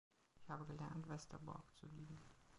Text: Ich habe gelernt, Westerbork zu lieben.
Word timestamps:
Ich 0.33 0.49
habe 0.49 0.65
gelernt, 0.65 1.07
Westerbork 1.09 1.75
zu 1.77 1.85
lieben. 1.85 2.19